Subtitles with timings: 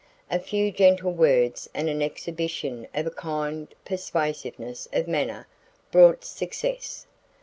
[0.31, 5.45] A few gentle words and an exhibition of a kind persuasiveness of manner
[5.91, 7.05] brought success.